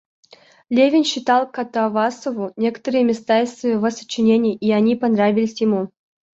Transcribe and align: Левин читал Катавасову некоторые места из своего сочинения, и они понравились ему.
Левин 0.71 1.03
читал 1.03 1.45
Катавасову 1.47 2.53
некоторые 2.55 3.03
места 3.03 3.41
из 3.43 3.53
своего 3.59 3.91
сочинения, 3.91 4.55
и 4.55 4.71
они 4.71 4.95
понравились 4.95 5.61
ему. 5.61 5.91